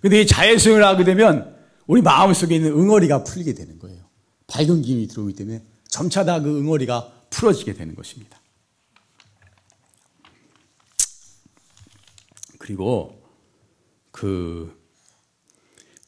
근데 0.00 0.22
이 0.22 0.26
자해 0.26 0.56
수행을 0.58 0.84
하게 0.84 1.04
되면 1.04 1.56
우리 1.86 2.02
마음속에 2.02 2.56
있는 2.56 2.72
응어리가 2.72 3.24
풀리게 3.24 3.54
되는 3.54 3.78
거예요. 3.78 4.04
밝은 4.46 4.82
기운이 4.82 5.08
들어오기 5.08 5.34
때문에 5.34 5.62
점차 5.88 6.24
다 6.24 6.40
그 6.40 6.58
응어리가 6.58 7.12
풀어지게 7.30 7.74
되는 7.74 7.94
것입니다. 7.94 8.40
그리고 12.66 13.22
그 14.10 14.76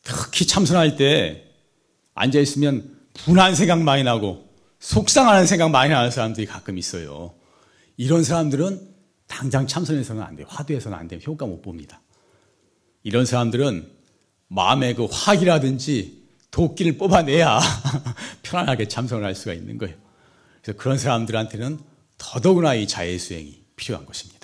특히 0.02 0.44
참선할 0.44 0.96
때 0.96 1.44
앉아 2.14 2.40
있으면 2.40 2.98
분한 3.14 3.54
생각 3.54 3.80
많이 3.80 4.02
나고 4.02 4.48
속상하는 4.80 5.46
생각 5.46 5.70
많이 5.70 5.92
나는 5.92 6.10
사람들이 6.10 6.46
가끔 6.46 6.76
있어요. 6.76 7.32
이런 7.96 8.24
사람들은 8.24 8.92
당장 9.28 9.68
참선해서는 9.68 10.20
안 10.20 10.34
돼요. 10.34 10.46
화두에서는 10.50 10.98
안 10.98 11.06
돼요. 11.06 11.20
효과 11.24 11.46
못 11.46 11.62
봅니다. 11.62 12.00
이런 13.04 13.24
사람들은 13.24 13.92
마음의 14.48 14.96
그 14.96 15.06
화기라든지 15.08 16.24
도끼를 16.50 16.98
뽑아내야 16.98 17.60
편안하게 18.42 18.88
참선을 18.88 19.24
할 19.24 19.36
수가 19.36 19.52
있는 19.52 19.78
거예요. 19.78 19.94
그래서 20.60 20.76
그런 20.76 20.98
사람들한테는 20.98 21.78
더더구나 22.16 22.74
이 22.74 22.88
자해 22.88 23.16
수행이 23.16 23.62
필요한 23.76 24.06
것입니다. 24.06 24.37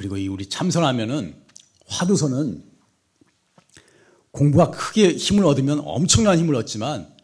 그리고 0.00 0.16
이 0.16 0.28
우리 0.28 0.48
참선하면은 0.48 1.34
화두선은 1.86 2.64
공부가 4.30 4.70
크게 4.70 5.12
힘을 5.12 5.44
얻으면 5.44 5.82
엄청난 5.84 6.38
힘을 6.38 6.54
얻지만 6.54 7.14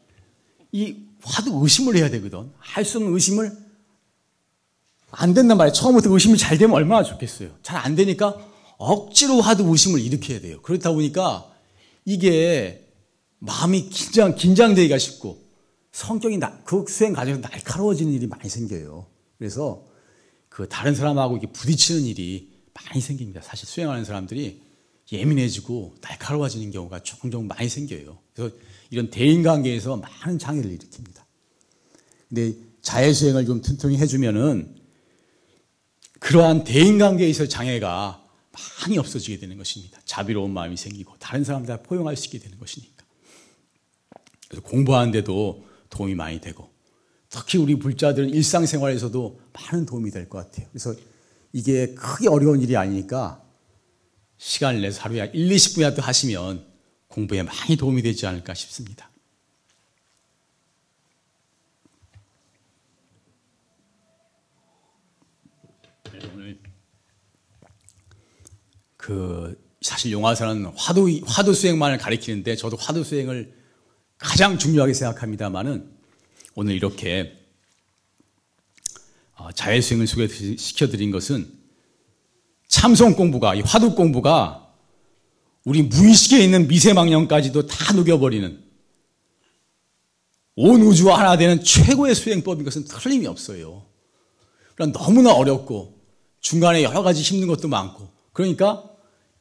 이 0.72 0.96
화두 1.22 1.58
의심을 1.62 1.96
해야 1.96 2.10
되거든. 2.10 2.50
할 2.58 2.84
수 2.84 2.98
없는 2.98 3.14
의심을 3.14 3.50
안 5.10 5.32
된단 5.32 5.56
말이에요. 5.56 5.72
처음부터 5.72 6.12
의심이 6.12 6.36
잘 6.36 6.58
되면 6.58 6.76
얼마나 6.76 7.02
좋겠어요. 7.02 7.56
잘 7.62 7.78
안 7.78 7.94
되니까 7.94 8.36
억지로 8.76 9.40
화두 9.40 9.66
의심을 9.70 9.98
일으켜야 9.98 10.38
돼요. 10.42 10.60
그렇다 10.60 10.92
보니까 10.92 11.50
이게 12.04 12.92
마음이 13.38 13.88
긴장, 13.88 14.34
긴장되기가 14.34 14.98
쉽고 14.98 15.42
성격이 15.92 16.36
나, 16.36 16.60
그 16.64 16.84
수행 16.86 17.14
과정에서 17.14 17.40
날카로워지는 17.40 18.12
일이 18.12 18.26
많이 18.26 18.50
생겨요. 18.50 19.06
그래서 19.38 19.82
그 20.50 20.68
다른 20.68 20.94
사람하고 20.94 21.38
이렇게 21.38 21.50
부딪히는 21.52 22.02
일이 22.02 22.55
많이 22.84 23.00
생깁니다. 23.00 23.40
사실 23.40 23.66
수행하는 23.68 24.04
사람들이 24.04 24.60
예민해지고 25.10 25.96
날카로워지는 26.00 26.70
경우가 26.72 27.02
종종 27.02 27.46
많이 27.46 27.68
생겨요. 27.68 28.18
그래서 28.34 28.54
이런 28.90 29.10
대인 29.10 29.42
관계에서 29.42 29.96
많은 29.96 30.38
장애를 30.38 30.76
일으킵니다. 30.76 31.22
근데 32.28 32.54
자해 32.82 33.12
수행을 33.12 33.46
좀 33.46 33.60
튼튼히 33.62 33.98
해주면은 33.98 34.76
그러한 36.18 36.64
대인 36.64 36.98
관계에서 36.98 37.46
장애가 37.46 38.24
많이 38.80 38.98
없어지게 38.98 39.38
되는 39.38 39.56
것입니다. 39.56 40.00
자비로운 40.04 40.52
마음이 40.52 40.76
생기고 40.76 41.14
다른 41.18 41.44
사람들 41.44 41.82
포용할 41.82 42.16
수 42.16 42.26
있게 42.26 42.38
되는 42.38 42.58
것이니까. 42.58 43.04
그래서 44.48 44.66
공부하는데도 44.66 45.66
도움이 45.90 46.14
많이 46.14 46.40
되고 46.40 46.70
특히 47.28 47.58
우리 47.58 47.76
불자들은 47.78 48.30
일상생활에서도 48.30 49.40
많은 49.52 49.86
도움이 49.86 50.10
될 50.10 50.28
것 50.28 50.38
같아요. 50.38 50.66
그래서 50.70 50.94
이게 51.52 51.94
크게 51.94 52.28
어려운 52.28 52.60
일이 52.60 52.76
아니니까 52.76 53.42
시간을 54.38 54.82
내서 54.82 55.02
하루에 55.02 55.30
1, 55.32 55.48
20분이라도 55.48 56.00
하시면 56.00 56.66
공부에 57.08 57.42
많이 57.42 57.76
도움이 57.76 58.02
되지 58.02 58.26
않을까 58.26 58.54
싶습니다. 58.54 59.10
오늘 66.34 66.58
그 68.96 69.66
사실 69.80 70.12
용화사는 70.12 70.66
화두 70.76 71.20
화두 71.26 71.54
수행만을 71.54 71.98
가리키는데 71.98 72.56
저도 72.56 72.76
화두 72.76 73.04
수행을 73.04 73.54
가장 74.18 74.58
중요하게 74.58 74.94
생각합니다만은 74.94 75.90
오늘 76.54 76.74
이렇게 76.74 77.32
어, 77.32 77.45
자해 79.54 79.80
수행을 79.80 80.06
소개시켜 80.06 80.88
드린 80.88 81.10
것은 81.10 81.50
참선 82.68 83.14
공부가 83.14 83.54
이 83.54 83.60
화두 83.60 83.94
공부가 83.94 84.72
우리 85.64 85.82
무의식에 85.82 86.42
있는 86.42 86.68
미세망령까지도 86.68 87.66
다 87.66 87.92
녹여버리는 87.92 88.64
온 90.56 90.82
우주와 90.82 91.18
하나 91.18 91.36
되는 91.36 91.62
최고의 91.62 92.14
수행법인 92.14 92.64
것은 92.64 92.84
틀림이 92.84 93.26
없어요. 93.26 93.84
그러 94.74 94.86
너무나 94.92 95.32
어렵고 95.34 96.00
중간에 96.40 96.82
여러 96.82 97.02
가지 97.02 97.20
힘든 97.22 97.48
것도 97.48 97.68
많고 97.68 98.08
그러니까 98.32 98.84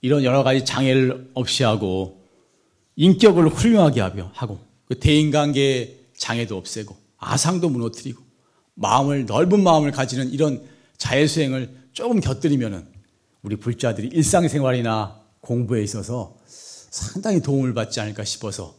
이런 0.02 0.24
여러 0.24 0.44
가지 0.44 0.66
장애를 0.66 1.32
없이 1.34 1.64
하고 1.64 2.26
인격을 2.96 3.50
훌륭하게 3.50 4.02
하고 4.02 4.60
그 4.88 5.00
대인관계 5.00 6.10
장애도 6.18 6.58
없애고 6.58 6.96
아상도 7.18 7.70
무너뜨리고 7.70 8.25
마음을 8.76 9.26
넓은 9.26 9.64
마음을 9.64 9.92
가지는 9.92 10.30
이런 10.30 10.64
자해수행을 10.98 11.90
조금 11.94 12.20
곁들이면은 12.20 12.88
우리 13.42 13.56
불자들이 13.56 14.08
일상생활이나 14.08 15.22
공부에 15.42 15.84
있어서 15.84 16.38
상당히 16.46 17.42
도움을 17.42 17.74
받지 17.74 18.00
않을까 18.00 18.24
싶어서 18.24 18.76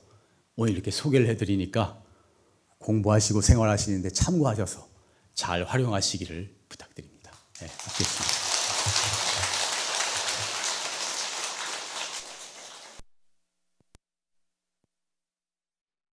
오늘 0.56 0.72
이렇게 0.72 0.90
소개를 0.90 1.28
해드리니까 1.28 2.02
공부하시고 2.78 3.40
생활하시는데 3.40 4.10
참고하셔서 4.10 4.88
잘 5.34 5.64
활용하시기를 5.64 6.54
부탁드립니다. 6.68 7.30
네, 7.60 7.66
맞겠습니다. 7.66 8.35